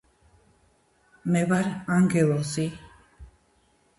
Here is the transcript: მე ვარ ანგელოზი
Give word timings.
მე 1.35 1.43
ვარ 1.51 1.69
ანგელოზი 1.97 2.65